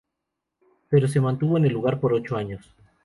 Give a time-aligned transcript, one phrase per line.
[0.89, 2.67] Pero se mantuvo en el lugar por ocho años.